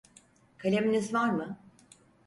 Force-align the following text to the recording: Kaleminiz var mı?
Kaleminiz 0.57 1.13
var 1.13 1.29
mı? 1.29 1.57